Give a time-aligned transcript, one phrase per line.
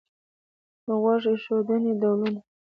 [0.85, 2.39] د غوږ ایښودنې ډولونه